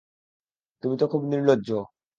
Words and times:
তুমি 0.83 0.95
তো 0.97 1.05
খুব 1.07 1.21
নির্লজ্জ। 1.25 1.69